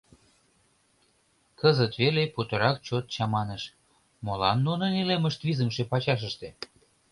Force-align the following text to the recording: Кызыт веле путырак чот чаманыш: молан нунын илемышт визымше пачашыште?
Кызыт 1.59 1.93
веле 2.01 2.23
путырак 2.33 2.77
чот 2.85 3.05
чаманыш: 3.13 3.63
молан 4.25 4.57
нунын 4.67 4.91
илемышт 5.01 5.39
визымше 5.47 5.83
пачашыште? 5.91 6.49